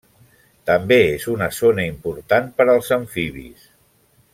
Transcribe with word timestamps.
També 0.69 0.97
és 1.09 1.27
una 1.35 1.49
zona 1.59 1.87
important 1.91 2.51
per 2.59 2.69
als 2.77 2.91
amfibis. 3.01 3.73